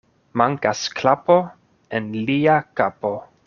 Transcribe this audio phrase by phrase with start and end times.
[0.41, 1.37] Mankas klapo
[1.99, 3.17] en lia kapo.